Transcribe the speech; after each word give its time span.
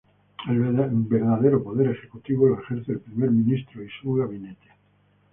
El 0.49 0.59
verdadero 0.61 1.63
poder 1.63 1.89
ejecutivo 1.91 2.47
lo 2.47 2.59
ejerce 2.59 2.93
el 2.93 3.01
primer 3.01 3.29
ministro 3.29 3.83
y 3.83 3.89
su 4.01 4.15
gabinete. 4.15 4.67